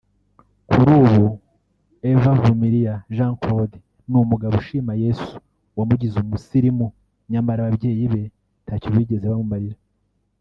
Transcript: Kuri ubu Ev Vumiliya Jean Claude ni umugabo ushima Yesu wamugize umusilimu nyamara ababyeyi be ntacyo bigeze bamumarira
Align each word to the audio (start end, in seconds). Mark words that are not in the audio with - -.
Kuri 0.69 0.91
ubu 1.03 1.23
Ev 2.09 2.23
Vumiliya 2.41 2.93
Jean 3.15 3.33
Claude 3.41 3.77
ni 4.09 4.17
umugabo 4.23 4.53
ushima 4.61 4.91
Yesu 5.03 5.31
wamugize 5.77 6.17
umusilimu 6.19 6.87
nyamara 7.31 7.59
ababyeyi 7.61 8.05
be 8.13 8.23
ntacyo 8.65 8.89
bigeze 8.95 9.25
bamumarira 9.27 9.77